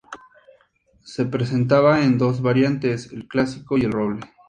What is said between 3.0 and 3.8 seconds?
el "clásico"